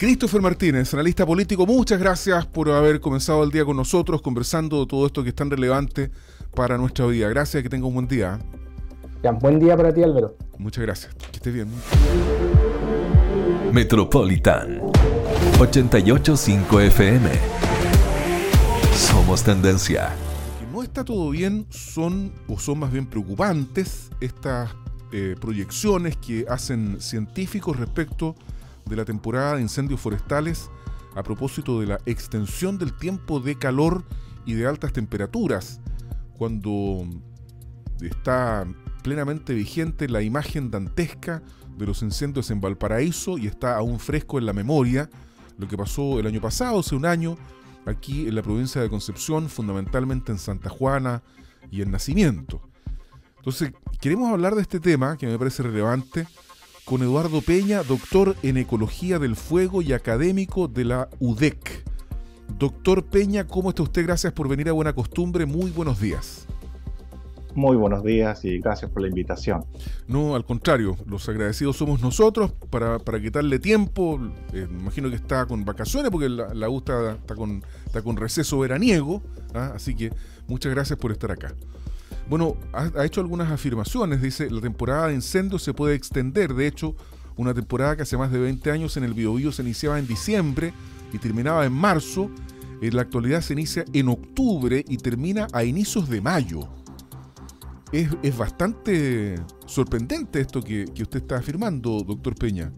[0.00, 5.04] Christopher Martínez, analista político, muchas gracias por haber comenzado el día con nosotros, conversando todo
[5.04, 6.10] esto que es tan relevante
[6.54, 7.28] para nuestra vida.
[7.28, 8.38] Gracias, que tenga un buen día.
[9.22, 10.38] Ya, buen día para ti, Álvaro.
[10.56, 11.68] Muchas gracias, que estés bien.
[13.74, 14.80] Metropolitan
[15.60, 17.30] 885 FM.
[18.94, 20.12] Somos tendencia.
[20.60, 24.70] Que no está todo bien son, o son más bien preocupantes, estas
[25.12, 28.34] eh, proyecciones que hacen científicos respecto
[28.90, 30.70] de la temporada de incendios forestales
[31.14, 34.04] a propósito de la extensión del tiempo de calor
[34.44, 35.80] y de altas temperaturas,
[36.36, 37.06] cuando
[38.00, 38.66] está
[39.02, 41.42] plenamente vigente la imagen dantesca
[41.76, 45.08] de los incendios en Valparaíso y está aún fresco en la memoria
[45.58, 47.36] lo que pasó el año pasado, hace un año,
[47.84, 51.22] aquí en la provincia de Concepción, fundamentalmente en Santa Juana
[51.70, 52.62] y en Nacimiento.
[53.36, 56.26] Entonces, queremos hablar de este tema que me parece relevante
[56.90, 61.84] con Eduardo Peña, doctor en Ecología del Fuego y académico de la UDEC.
[62.58, 64.04] Doctor Peña, ¿cómo está usted?
[64.04, 65.46] Gracias por venir a Buena Costumbre.
[65.46, 66.48] Muy buenos días.
[67.54, 69.64] Muy buenos días y gracias por la invitación.
[70.08, 74.18] No, al contrario, los agradecidos somos nosotros para, quitarle tiempo.
[74.52, 78.16] Eh, me imagino que está con vacaciones porque la, la U está, con, está con
[78.16, 79.22] receso veraniego.
[79.54, 79.74] ¿ah?
[79.76, 80.10] Así que
[80.48, 81.54] muchas gracias por estar acá.
[82.30, 84.22] Bueno, ha, hecho algunas afirmaciones.
[84.22, 86.54] Dice, la temporada de incendios se puede extender.
[86.54, 86.96] De hecho,
[87.36, 90.72] una temporada que hace más de 20 años en el Biobío se iniciaba en diciembre
[91.12, 92.30] y terminaba en marzo.
[92.80, 96.66] En la actualidad se inicia en octubre y termina a inicios de mayo
[97.92, 102.72] es, bastante sorprendente esto que, usted está afirmando, doctor Peña.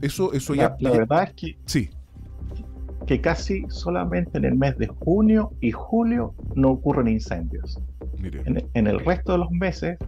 [0.00, 0.76] Eso, eso ya.
[0.80, 1.58] La, verdad es que.
[1.66, 1.90] Sí.
[3.10, 7.82] Que casi solamente en el mes de junio y julio no ocurren incendios.
[8.22, 9.98] En, el resto de los meses,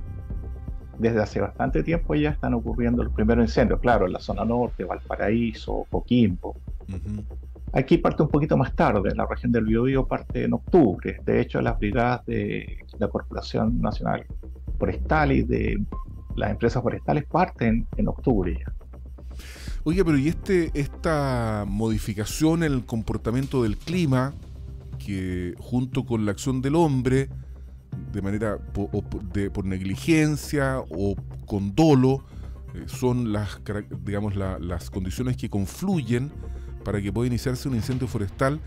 [1.00, 3.80] desde hace bastante tiempo ya están ocurriendo los primeros incendios.
[3.80, 6.54] Claro, en la zona norte, Valparaíso, Coquimbo.
[7.72, 11.18] Aquí parte un poquito más tarde, la región del Biobío parte en octubre.
[11.24, 14.24] De hecho, las brigadas de la Corporación Nacional
[14.78, 15.82] Forestal y de
[16.36, 18.72] las empresas forestales parten en octubre ya.
[19.84, 24.32] Oye, pero ¿y este, esta modificación en el comportamiento del clima,
[25.04, 27.28] que junto con la acción del hombre,
[28.12, 31.16] de manera por, negligencia o
[31.46, 32.24] con dolo,
[32.74, 33.60] eh, son las,
[34.04, 36.30] digamos, las condiciones que confluyen
[36.84, 38.60] para que pueda iniciarse un incendio forestal.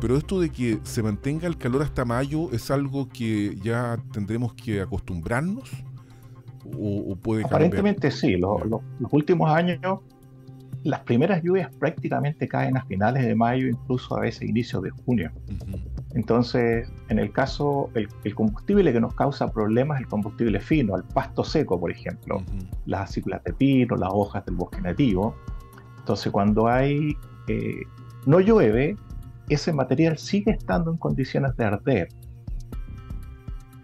[0.00, 4.54] Pero esto de que se mantenga el calor hasta mayo es algo que ya tendremos
[4.54, 5.70] que acostumbrarnos
[6.64, 7.62] o, puede cambiar.
[7.62, 8.36] Aparentemente sí.
[8.36, 8.62] Los,
[9.10, 9.80] últimos años
[10.84, 15.30] las primeras lluvias prácticamente caen a finales de mayo, incluso a veces inicios de junio.
[16.14, 21.04] Entonces, en el caso, el, combustible que nos causa problemas es el combustible fino, el
[21.04, 22.42] pasto seco, por ejemplo,
[22.86, 25.36] las acículas de pino, las hojas del bosque nativo.
[25.98, 27.16] Entonces, cuando hay
[27.48, 27.82] eh,
[28.26, 28.96] no llueve,
[29.48, 32.08] ese material sigue estando en condiciones de arder.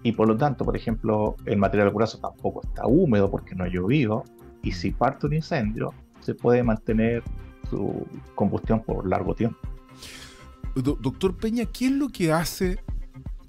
[0.02, 3.68] Y por lo tanto, por ejemplo, el material grueso tampoco está húmedo porque no ha
[3.68, 4.24] llovido.
[4.62, 5.92] Y si parte un incendio,
[6.28, 7.22] se puede mantener
[7.70, 9.56] su combustión por largo tiempo.
[10.74, 12.78] doctor Peña, ¿qué es lo que hace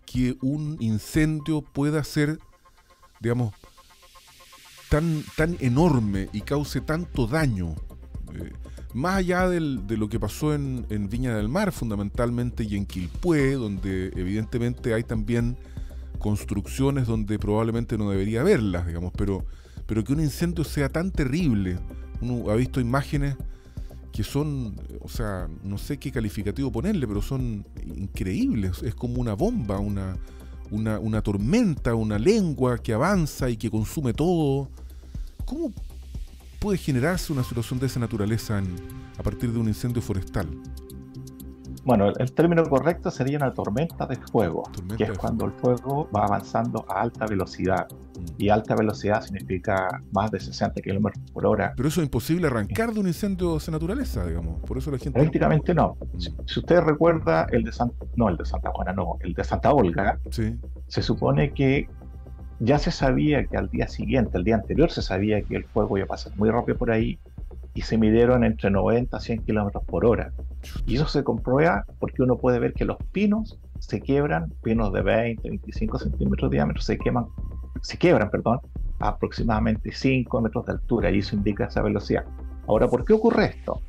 [0.05, 2.39] que un incendio pueda ser,
[3.19, 3.53] digamos,
[4.87, 7.75] tan, tan enorme y cause tanto daño?
[8.33, 8.53] Eh,
[8.93, 14.13] más allá de lo que pasó en, Viña del Mar fundamentalmente y en Quilpué, donde
[14.15, 15.57] evidentemente hay también
[16.17, 19.43] construcciones donde probablemente no debería haberlas, digamos, pero,
[19.85, 21.77] pero que un incendio sea tan terrible,
[22.21, 23.36] uno ha visto imágenes
[24.12, 29.34] que son, o sea, no sé qué calificativo ponerle, pero son increíbles, es como una
[29.34, 30.17] bomba, una,
[30.71, 34.69] una, tormenta, una lengua que avanza y que consume todo.
[35.45, 35.71] ¿Cómo
[36.60, 38.62] puede generarse una situación de esa naturaleza
[39.17, 40.47] a partir de un incendio forestal?
[41.83, 44.63] Bueno, el término correcto sería una tormenta de fuego,
[44.97, 47.87] que es cuando el fuego va avanzando a alta velocidad.
[47.89, 48.25] Mm.
[48.37, 51.73] Y alta velocidad significa más de 60 kilómetros por hora.
[51.75, 54.61] Pero eso es imposible arrancar de un incendio de esa naturaleza, digamos.
[54.61, 55.19] Por eso la gente.
[55.19, 55.97] Prácticamente no.
[56.13, 56.19] Mm.
[56.19, 59.71] Si, usted recuerda el de Santa, no, el de Santa Juana, no, el de Santa
[59.71, 60.19] Olga,
[60.87, 61.87] se supone que
[62.59, 65.97] ya se sabía que al día siguiente, el día anterior, se sabía que el fuego
[65.97, 67.17] iba a pasar muy rápido por ahí
[67.79, 70.33] y se midieron entre 90 a 100 kilómetros por hora.
[70.85, 75.01] Y eso se comprueba porque uno puede ver que los pinos se quiebran, pinos de
[75.01, 77.27] 20, 25 centímetros de diámetro, se queman,
[77.81, 78.59] se quiebran, perdón,
[78.99, 82.25] a aproximadamente 5 metros de altura y eso indica esa velocidad.
[82.67, 83.81] Ahora, ¿por qué ocurre esto?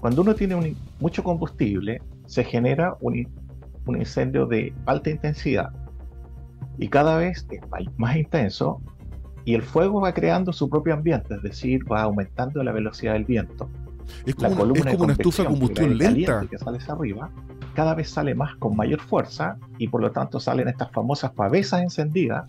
[0.00, 3.26] Cuando uno tiene mucho combustible, se genera un,
[3.86, 5.70] un incendio de alta intensidad
[6.76, 7.62] y cada vez es
[7.96, 8.82] más intenso
[9.44, 13.24] y el fuego va creando su propio ambiente, es decir, va aumentando la velocidad del
[13.24, 13.68] viento.
[14.26, 16.44] Es como, una estufa de combustión lenta.
[16.50, 17.30] Que sale hacia arriba,
[17.74, 21.82] cada vez sale más con mayor fuerza y por lo tanto salen estas famosas pavesas
[21.82, 22.44] encendidas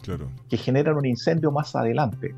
[0.49, 2.34] que generan un incendio más adelante,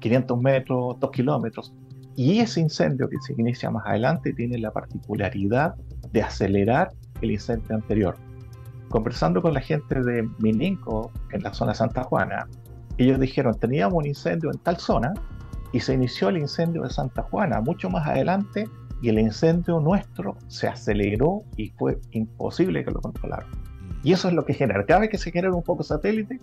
[0.00, 1.74] 500 metros, 2 kilómetros.
[2.16, 5.74] Y ese incendio que se inicia más adelante tiene la particularidad
[6.12, 8.16] de acelerar el incendio anterior
[8.94, 12.46] conversando con la gente de Mininco, en la zona de Santa Juana,
[12.98, 15.12] ellos dijeron, teníamos un incendio en tal zona
[15.72, 17.60] y se inició el incendio de Santa Juana.
[17.60, 18.68] Mucho más adelante
[19.02, 23.48] y el incendio nuestro se aceleró y fue imposible que lo controlaran.
[24.02, 24.84] Y eso es lo que genera.
[24.86, 26.40] Cada vez que se genera un foco satélite,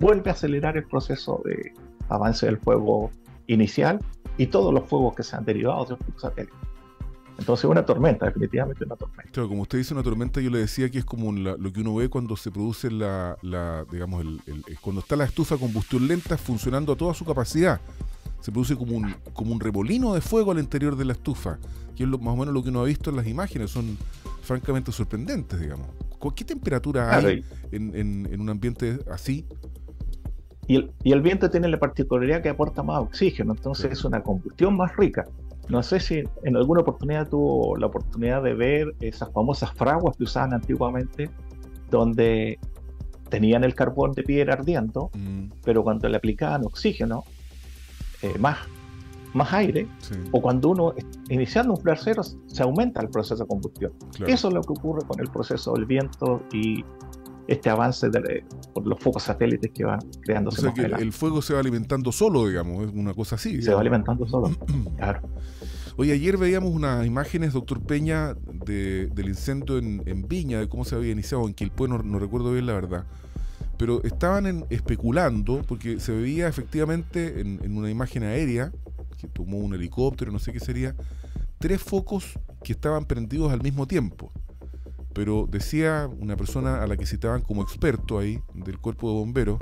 [0.00, 1.72] vuelve a acelerar el proceso de
[2.08, 3.10] avance del fuego
[3.46, 4.00] inicial
[4.36, 6.54] y todos los fuegos que se han derivado del foco satélite.
[7.38, 9.30] Entonces una tormenta, definitivamente una tormenta.
[9.32, 11.94] Claro, como usted dice una tormenta, yo le decía que es como lo que uno
[11.96, 13.36] ve cuando se produce la,
[13.90, 14.40] digamos, el,
[14.80, 17.80] cuando está la estufa a combustión lenta funcionando a toda su capacidad.
[18.40, 21.58] Se produce como un, como un remolino de fuego al interior de la estufa,
[21.96, 23.96] que es lo, más o menos lo que uno ha visto en las imágenes, son
[24.42, 25.88] francamente sorprendentes, digamos.
[26.34, 29.46] ¿Qué temperatura hay en, un ambiente así?
[30.66, 34.22] Y el, y el, viento tiene la particularidad que aporta más oxígeno, entonces es una
[34.22, 35.26] combustión más rica.
[35.68, 40.24] No sé si en alguna oportunidad tuvo la oportunidad de ver esas famosas fraguas que
[40.24, 41.30] usaban antiguamente,
[41.90, 42.58] donde
[43.30, 45.46] tenían el carbón de piedra ardiendo, mm.
[45.64, 47.24] pero cuando le aplicaban oxígeno,
[48.22, 48.58] eh, más,
[49.32, 49.88] más aire,
[50.30, 50.94] o cuando uno,
[51.28, 53.92] iniciando un brasero, se aumenta el proceso de combustión.
[54.26, 56.84] Eso es lo que ocurre con el proceso del viento y
[57.46, 60.66] este avance de, por los focos satélites que van creándose.
[60.66, 63.60] O sea que el, fuego se va alimentando solo, digamos, es una cosa así.
[63.62, 64.50] Se va alimentando solo,
[64.96, 65.20] claro.
[65.96, 70.96] Oye, ayer veíamos unas imágenes, doctor Peña, de, del incendio en, Viña, de cómo se
[70.96, 73.04] había iniciado, en Quilpue, no, no recuerdo bien la verdad.
[73.76, 78.72] Pero estaban especulando, porque se veía efectivamente en, en una imagen aérea,
[79.18, 80.96] que tomó un helicóptero, no sé qué sería,
[81.58, 84.32] tres focos que estaban prendidos al mismo tiempo
[85.14, 89.58] pero decía una persona a la que citaban como experto ahí del cuerpo de bomberos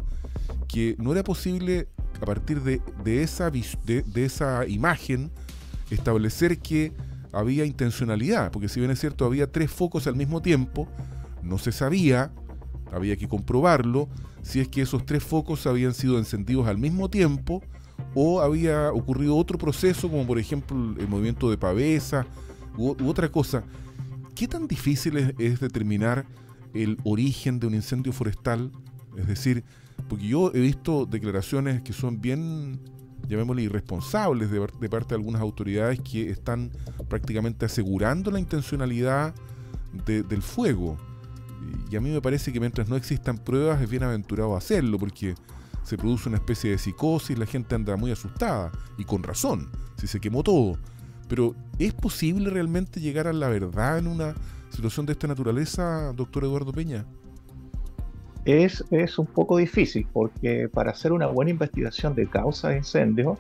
[0.67, 1.89] que no era posible
[2.21, 2.81] a partir de,
[3.23, 5.31] esa, de, esa imagen
[5.91, 6.93] establecer que
[7.33, 10.89] había intencionalidad, porque si bien es cierto había tres focos al mismo tiempo,
[11.43, 12.33] no se sabía,
[12.93, 14.09] había que comprobarlo,
[14.43, 17.63] si es que esos tres focos habían sido encendidos al mismo tiempo
[18.15, 22.27] o había ocurrido otro proceso, como por ejemplo el movimiento de pavesa
[22.77, 23.65] u otra cosa.
[24.35, 26.27] ¿Qué tan difícil es, determinar
[26.75, 28.73] el origen de un incendio forestal?
[29.17, 29.65] Es decir,
[30.09, 32.81] porque yo he visto declaraciones que son bien,
[33.29, 36.71] llamémosle, irresponsables de, parte de algunas autoridades que están
[37.09, 39.35] prácticamente asegurando la intencionalidad
[40.07, 40.97] del fuego.
[41.91, 45.35] Y a mí me parece que mientras no existan pruebas es bien aventurado hacerlo, porque
[45.85, 50.07] se produce una especie de psicosis, la gente anda muy asustada, y con razón, si
[50.07, 50.79] se quemó todo.
[51.33, 54.35] Pero ¿es posible realmente llegar a la verdad en una
[54.69, 57.07] situación de esta naturaleza, doctor Eduardo Peña?
[58.45, 63.39] Es, es un poco difícil porque para hacer una buena investigación de causa de incendio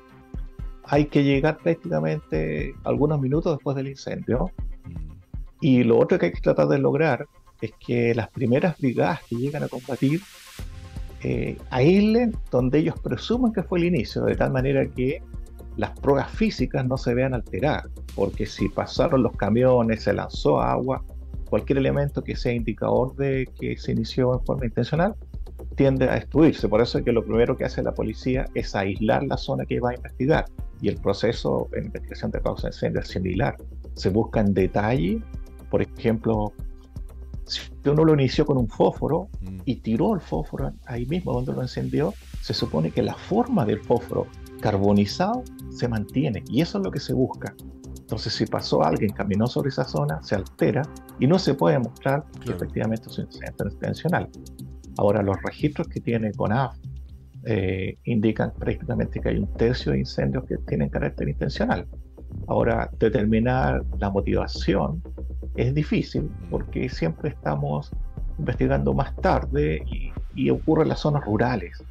[0.84, 4.50] hay que llegar prácticamente algunos minutos después del incendio.
[4.86, 5.12] Mm.
[5.60, 7.26] Y lo otro que hay que tratar de lograr
[7.60, 10.22] es que las primeras brigadas que llegan a combatir
[11.22, 15.20] eh, aíslen donde ellos presuman que fue el inicio, de tal manera que
[15.76, 21.02] las pruebas físicas no se vean alteradas, porque si pasaron los camiones, se lanzó agua,
[21.48, 25.14] cualquier elemento que sea indicador de que se inició en forma intencional,
[25.76, 26.68] tiende a destruirse.
[26.68, 29.80] Por eso es que lo primero que hace la policía es aislar la zona que
[29.80, 30.44] va a investigar.
[30.80, 33.56] Y el proceso de investigación de causa de incendio es similar.
[33.94, 35.20] Se busca en detalle,
[35.70, 36.52] por ejemplo,
[37.44, 39.60] si uno lo inició con un fósforo mm.
[39.64, 43.80] y tiró el fósforo ahí mismo donde lo encendió, se supone que la forma del
[43.80, 44.26] fósforo
[44.62, 47.54] carbonizado se mantiene y eso es lo que se busca.
[48.00, 50.82] Entonces, si pasó alguien, caminó sobre esa zona, se altera
[51.18, 54.28] y no se puede demostrar que efectivamente es un incendio intencional.
[54.98, 56.76] Ahora, los registros que tiene CONAF
[57.44, 61.86] eh, indican prácticamente que hay un tercio de incendios que tienen carácter intencional.
[62.48, 65.02] Ahora, determinar la motivación
[65.56, 67.90] es difícil porque siempre estamos
[68.38, 71.82] investigando más tarde y, y ocurre en las zonas rurales.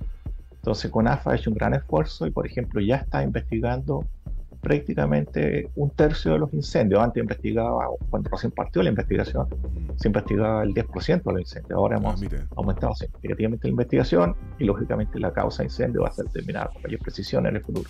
[0.61, 4.05] Entonces CONAF ha hecho un gran esfuerzo y por ejemplo ya está investigando
[4.61, 7.01] prácticamente un tercio de los incendios.
[7.01, 9.97] Antes investigaba, cuando recién partió la investigación, mm.
[9.97, 11.71] se investigaba el 10% de los incendios.
[11.71, 12.23] Ahora ah, hemos
[12.55, 16.83] aumentado significativamente la investigación y lógicamente la causa de incendio va a ser determinada con
[16.83, 17.89] mayor precisión en el futuro.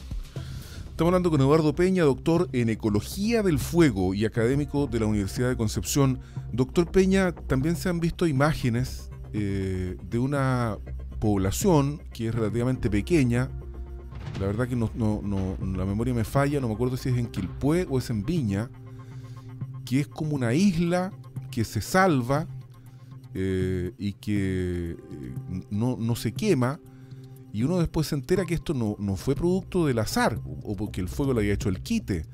[0.91, 5.49] Estamos hablando con Eduardo Peña, doctor en Ecología del Fuego y académico de la Universidad
[5.49, 6.19] de Concepción.
[6.53, 10.77] Doctor Peña, también se han visto imágenes eh, de una
[11.21, 13.47] población que es relativamente pequeña.
[14.39, 14.89] La verdad que no,
[15.61, 18.69] la memoria me falla, no me acuerdo si es en Quilpué o es en Viña,
[19.85, 21.13] que es como una isla
[21.51, 22.47] que se salva
[23.35, 26.79] eh, y que eh, no, se quema.
[27.53, 31.01] Y uno después se entera que esto no, no fue producto del azar o porque
[31.01, 32.25] el fuego le había hecho el quite,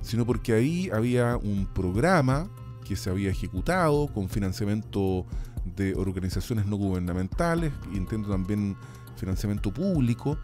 [0.00, 2.50] sino porque ahí había un programa
[2.84, 5.26] que se había ejecutado con financiamiento
[5.64, 8.76] de organizaciones no gubernamentales, intento también
[9.16, 10.38] financiamiento público,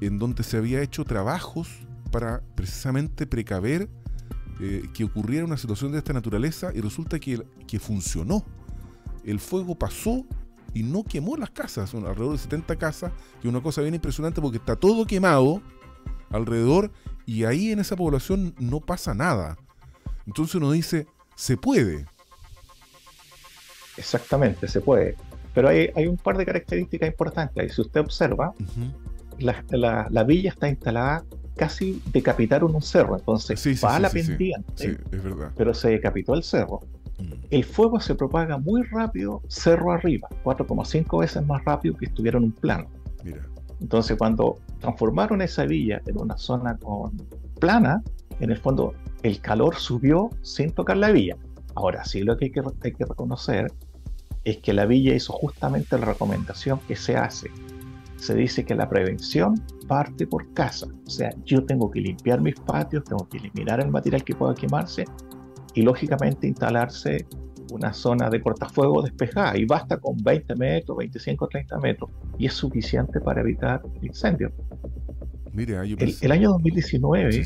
[0.00, 1.68] en donde se había hecho trabajos
[2.10, 3.88] para precisamente precaver
[4.60, 8.44] eh, que ocurriera una situación de esta naturaleza y resulta que, que funcionó.
[9.24, 10.24] El fuego pasó
[10.72, 13.94] y no quemó las casas, son alrededor de 70 casas, que es una cosa bien
[13.94, 15.62] impresionante porque está todo quemado
[16.30, 16.92] alrededor
[17.24, 19.56] y ahí en esa población no pasa nada.
[20.26, 22.06] Entonces uno dice, se puede.
[23.96, 25.16] Exactamente, se puede.
[25.54, 27.74] Pero hay, hay un par de características importantes.
[27.74, 28.52] Si usted observa,
[29.38, 31.24] la, la, villa está instalada
[31.56, 34.98] casi decapitaron un cerro, entonces va a la pendiente,
[35.56, 36.80] pero se decapitó el cerro.
[37.18, 37.32] Mm.
[37.50, 42.44] El fuego se propaga muy rápido cerro arriba, 4,5 veces más rápido que estuviera en
[42.44, 42.88] un plano.
[43.80, 47.12] Entonces, cuando transformaron esa villa en una zona con
[47.58, 48.02] plana,
[48.40, 51.36] en el fondo el calor subió sin tocar la villa.
[51.74, 53.70] Ahora sí, lo que hay que, hay que reconocer
[54.46, 57.50] es que la villa hizo justamente la recomendación que se hace
[58.16, 60.86] se dice que la prevención parte por casa.
[61.06, 64.54] O sea, yo tengo que limpiar mis patios, tengo que eliminar el material que pueda
[64.54, 65.04] quemarse
[65.74, 67.26] y lógicamente instalarse
[67.72, 69.58] una zona de cortafuego despejada.
[69.58, 72.10] Y basta con 20 metros, 25, 30 metros.
[72.38, 74.52] Y es suficiente para evitar incendios.
[75.52, 77.42] Mire, el, el, año 2019,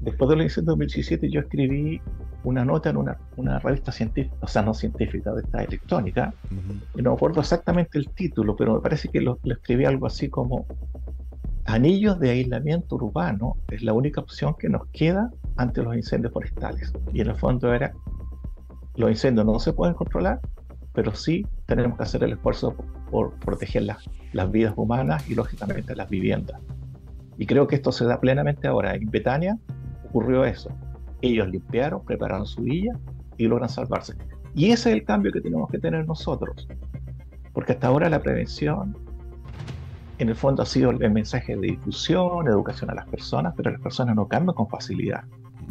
[0.00, 2.00] después del incendio 2017, yo escribí
[2.44, 6.34] una nota en una, una, revista científica, o sea, no científica, de esta electrónica,
[6.94, 10.28] y no me acuerdo exactamente el título, pero me parece que lo, escribí algo así
[10.28, 10.66] como
[11.64, 16.92] Anillos de aislamiento urbano es la única opción que nos queda ante los incendios forestales.
[17.12, 17.92] Y en el fondo era,
[18.96, 20.40] los incendios no se pueden controlar,
[20.92, 22.74] pero sí tenemos que hacer el esfuerzo
[23.10, 26.60] por, proteger las, las vidas humanas y lógicamente las viviendas.
[27.38, 28.96] Y creo que esto se da plenamente ahora.
[28.96, 29.56] En Betania
[30.04, 30.70] ocurrió eso
[31.22, 32.92] ellos limpiaron, prepararon su villa
[33.38, 34.14] y logran salvarse.
[34.54, 36.68] Y ese es el cambio que tenemos que tener nosotros.
[37.52, 38.96] Porque hasta ahora la prevención,
[40.18, 43.80] en el fondo ha sido el mensaje de difusión, educación a las personas, pero las
[43.80, 45.24] personas no cambian con facilidad.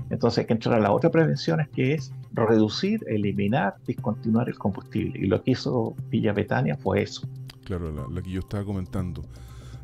[0.10, 4.58] Entonces hay que entrar a la otra prevención, es que es reducir, eliminar, discontinuar el
[4.58, 5.20] combustible.
[5.20, 7.28] Y lo que hizo Villa Betania fue eso.
[7.64, 9.24] Claro, la, que yo estaba comentando.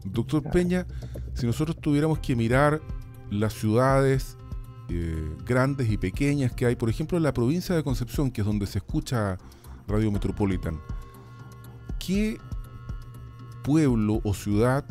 [0.03, 0.86] Doctor Peña,
[1.34, 2.82] si nosotros tuviéramos que mirar
[3.30, 4.38] las ciudades
[4.89, 8.47] eh, grandes y pequeñas que hay, por ejemplo, en la provincia de Concepción, que es
[8.47, 9.38] donde se escucha
[9.88, 10.80] Radio Metropolitan,
[12.00, 12.38] ¿qué
[13.63, 14.86] pueblo o ciudad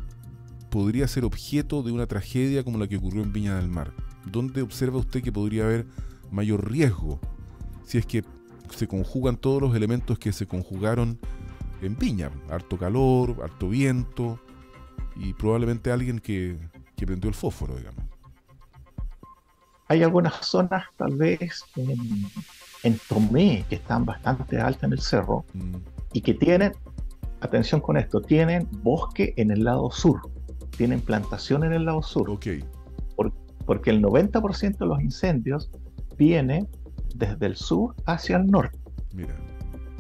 [0.71, 3.95] podría ser objeto de una tragedia como la que ocurrió en Viña del Mar?
[4.31, 5.87] ¿Dónde observa usted que podría haber
[6.31, 7.21] mayor riesgo
[7.85, 8.23] si es que
[8.75, 11.19] se conjugan todos los elementos que se conjugaron
[11.81, 12.31] en Viña?
[12.51, 14.39] Harto calor, harto viento
[15.15, 16.59] y probablemente alguien que,
[16.97, 18.06] que prendió el fósforo, digamos
[19.88, 25.77] hay algunas zonas, tal vez en, Tomé, que están bastante altas en el cerro mm.
[26.12, 26.72] y que tienen,
[27.40, 30.20] atención con esto, tienen bosque en el lado sur,
[30.77, 32.31] tienen plantación en el lado sur.
[32.31, 32.64] Okay.
[33.64, 35.70] porque el 90% de los incendios
[36.16, 36.66] viene
[37.14, 38.79] desde el sur hacia el norte.
[39.12, 39.35] Mira.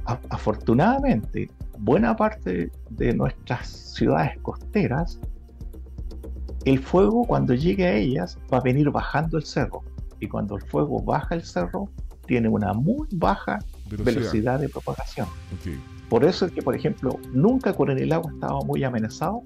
[0.04, 5.18] afortunadamente, buena parte de nuestras ciudades costeras
[6.66, 9.82] el fuego cuando llegue a ellas va a venir bajando el cerro
[10.18, 11.88] y cuando el fuego baja el cerro
[12.26, 15.28] tiene una muy baja velocidad, de propagación.
[16.08, 17.72] Por eso es que, por ejemplo, nunca
[18.12, 19.42] Agua estaba muy amenazado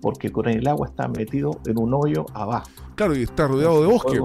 [0.00, 0.30] porque
[0.68, 2.68] Agua está metido en un hoyo abajo.
[2.94, 4.20] Claro, y está rodeado de bosque.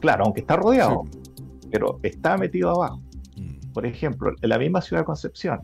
[0.00, 1.04] claro, aunque está rodeado,
[1.70, 3.00] pero está metido abajo.
[3.36, 3.72] Mm.
[3.72, 5.60] Por ejemplo, en la misma ciudad de Concepción,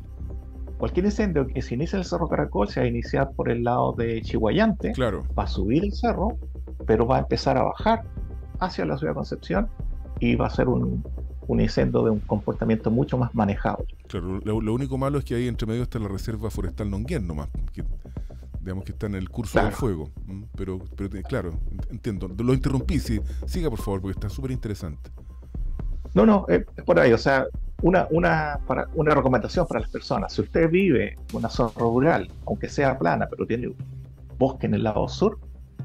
[0.78, 3.64] cualquier incendio que se inicie en el Cerro Caracol se va a iniciar por el
[3.64, 5.24] lado de Chihuayante, claro.
[5.38, 6.38] va a subir el cerro,
[6.86, 8.04] pero va a empezar a bajar
[8.60, 9.68] hacia la ciudad de Concepción
[10.20, 11.04] y va a ser un,
[11.48, 13.86] incendio de un comportamiento mucho más manejable.
[14.08, 17.48] Claro, lo, único malo es que ahí entre medio está la Reserva Forestal Nonguén nomás,
[17.72, 17.84] que,
[18.60, 20.10] digamos que está en el curso del fuego.
[20.56, 21.52] Pero, pero claro,
[21.90, 22.28] entiendo.
[22.28, 25.10] Lo interrumpí, sí, siga por favor, porque está súper interesante.
[26.16, 27.46] No, no, es por ahí, o sea,
[27.82, 30.32] una, una, para, una recomendación para las personas.
[30.32, 33.70] Si usted vive en una zona rural, aunque sea plana, pero tiene
[34.38, 35.38] bosque en el lado sur,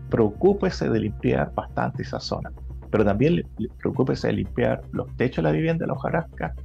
[0.09, 2.49] preocúpese de limpiar bastante esa zona.
[2.89, 3.45] Pero también
[3.79, 6.55] preocúpese de limpiar los techos de la vivienda, la hojarasca,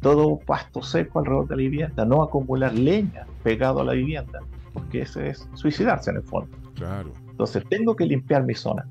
[0.00, 4.40] todo pasto seco alrededor de la vivienda, no acumular leña pegado a la vivienda,
[4.72, 6.50] porque ese es suicidarse en el fondo.
[6.74, 7.12] Claro.
[7.30, 8.84] Entonces tengo que limpiar mi zona.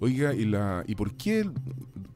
[0.00, 1.50] Oiga, ¿y, la, ¿y por qué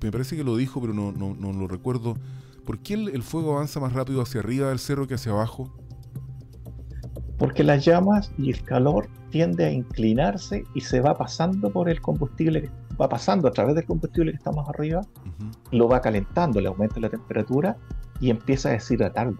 [0.06, 2.16] me parece que lo dijo, pero no, no, lo recuerdo.
[2.64, 5.72] ¿Por qué el, fuego avanza más rápido hacia arriba del cerro que hacia abajo?
[7.38, 12.00] Porque las llamas y el calor tiende a inclinarse y se va pasando por el
[12.00, 15.02] combustible, va pasando a través del combustible que está más arriba,
[15.72, 17.76] lo va calentando, le aumenta la temperatura
[18.20, 19.38] y empieza a deshidratarlo.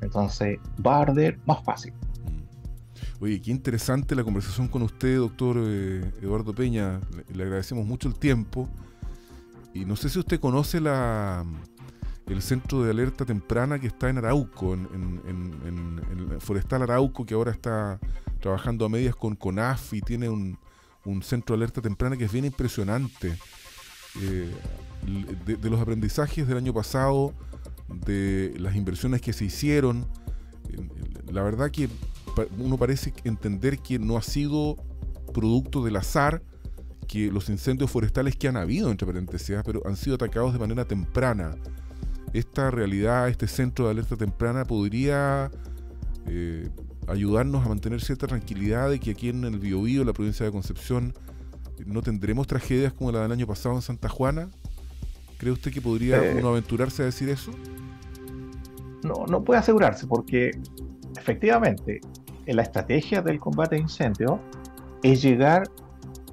[0.00, 1.92] Entonces va a arder más fácil.
[3.20, 7.00] Oye, qué interesante la conversación con usted, doctor eh, Eduardo Peña.
[7.32, 8.68] Le, agradecemos mucho el tiempo.
[9.74, 11.44] Y no sé si usted conoce la,
[12.26, 16.00] el centro de alerta temprana que está en Arauco, en,
[16.38, 17.98] Forestal Arauco, que ahora está
[18.40, 20.58] trabajando a medias con CONAF y tiene un,
[21.04, 23.36] un centro de alerta temprana que es bien impresionante.
[24.22, 24.52] Eh,
[25.46, 27.34] de, los aprendizajes del año pasado,
[27.88, 30.06] de las inversiones que se hicieron,
[31.30, 31.88] la verdad que
[32.58, 34.76] uno parece entender que no ha sido
[35.32, 36.42] producto del azar
[37.06, 40.84] que los incendios forestales que han habido, entre paréntesis, pero han sido atacados de manera
[40.84, 41.56] temprana.
[42.32, 45.50] Esta realidad, este centro de alerta temprana podría
[46.26, 46.68] eh,
[47.06, 51.14] ayudarnos a mantener cierta tranquilidad de que aquí en el Biobío, la provincia de Concepción,
[51.86, 54.48] no tendremos tragedias como la del año pasado en Santa Juana.
[55.38, 56.36] ¿Cree usted que podría eh.
[56.38, 57.52] uno aventurarse a decir eso?
[59.02, 60.52] No, no puede asegurarse porque
[61.16, 62.00] efectivamente
[62.46, 64.38] la estrategia del combate de incendios
[65.02, 65.68] es llegar,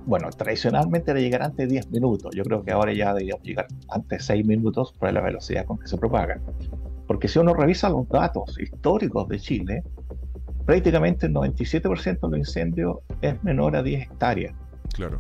[0.06, 2.34] bueno, tradicionalmente era llegar antes de 10 minutos.
[2.36, 5.78] Yo creo que ahora ya deberíamos llegar antes de 6 minutos por la velocidad con
[5.78, 6.40] que se propaga.
[7.08, 9.84] Porque si uno revisa los datos históricos de Chile,
[10.66, 14.56] prácticamente el 97% de los incendios es menor a 10 hectáreas.
[14.94, 15.20] Claro.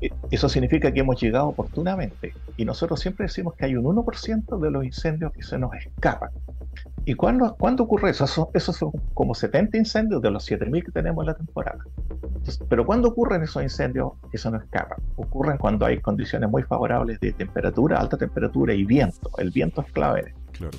[0.00, 2.34] E, eso significa que hemos llegado oportunamente.
[2.56, 6.30] Y nosotros siempre decimos que hay un 1% de los incendios que se nos escapan.
[7.06, 8.50] ¿Y cuándo, ocurre eso?
[8.54, 11.84] Esos son como 70 incendios de los 7.000 que tenemos en la temporada.
[12.68, 14.98] pero ¿cuándo ocurren esos incendios que se nos escapan?
[15.16, 19.30] Ocurren cuando hay condiciones muy favorables de temperatura, alta temperatura y viento.
[19.36, 20.34] El viento es clave.
[20.52, 20.78] Claro.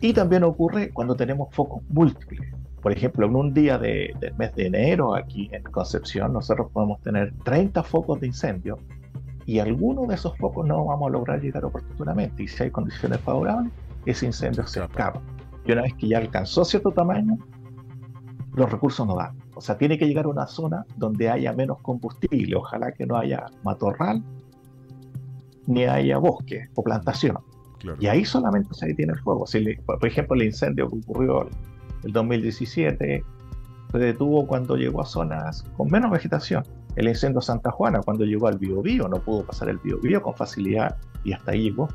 [0.00, 2.54] Y también ocurre cuando tenemos focos múltiples.
[2.80, 7.34] Por ejemplo, en un día del mes de enero aquí en Concepción, nosotros podemos tener
[7.44, 8.78] 30 focos de incendio
[9.44, 12.44] y algunos de esos focos no vamos a lograr llegar oportunamente.
[12.44, 13.72] Y si hay condiciones favorables,
[14.06, 15.20] ese incendio se escapa.
[15.64, 17.38] Y una vez que ya alcanzó cierto tamaño,
[18.54, 19.36] los recursos no dan.
[19.54, 22.56] O sea, tiene que llegar a una zona donde haya menos combustible.
[22.56, 24.22] Ojalá que no haya matorral,
[25.66, 27.38] ni haya bosque o plantación.
[28.00, 29.46] Y ahí solamente se detiene el fuego.
[29.46, 31.48] Si por ejemplo, el incendio que ocurrió
[32.02, 33.24] el 2017
[33.92, 36.64] se detuvo cuando llegó a zonas con menos vegetación.
[36.96, 40.96] El incendio Santa Juana, cuando llegó al Biobío, no pudo pasar el Biobío con facilidad
[41.24, 41.88] y hasta ahí llegó.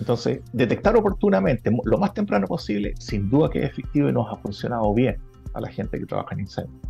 [0.00, 4.36] Entonces, detectar oportunamente, lo más temprano posible, sin duda que es efectivo y nos ha
[4.36, 5.18] funcionado bien
[5.52, 6.80] a la gente que trabaja en incendios.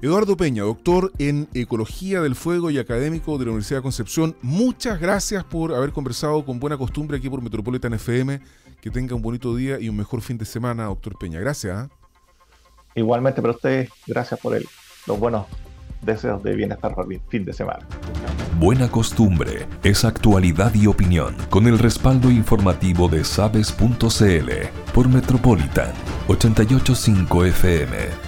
[0.00, 5.00] Eduardo Peña, doctor en Ecología del Fuego y académico de la Universidad de Concepción, muchas
[5.00, 8.40] gracias por haber conversado con buena costumbre aquí por Metropolitan FM.
[8.80, 11.40] Que tenga un bonito día y un mejor fin de semana, doctor Peña.
[11.40, 11.76] Gracias.
[11.76, 11.88] ¿ah?
[12.94, 14.64] Igualmente para ustedes, gracias por el,
[15.08, 15.46] los buenos
[16.06, 17.86] deseos de bienestar el fin de semana.
[18.58, 24.50] Buena costumbre es actualidad y opinión con el respaldo informativo de sabes.cl
[24.94, 25.92] por Metropolitan
[26.28, 28.25] 885 FM